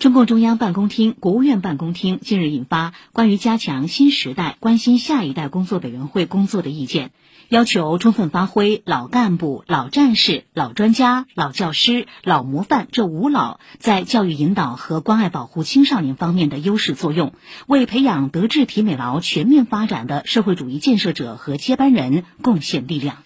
[0.00, 7.10] 中共中央办公厅国务院办公厅近日印发关于加强新时代关心下一代工作委员会工作的意见
[7.50, 17.34] 要求充分发挥老干部老战士老专家老教师老模范这五老在教育引导和关爱保护青少年方面的优势作用
[17.66, 23.18] 为培养德智体美劳全面发展的社会主义建设者和接班人贡献力量。